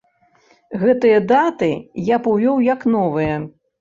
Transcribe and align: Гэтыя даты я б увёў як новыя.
Гэтыя 0.83 1.19
даты 1.31 1.69
я 2.15 2.19
б 2.25 2.33
увёў 2.33 2.57
як 2.73 2.81
новыя. 2.95 3.35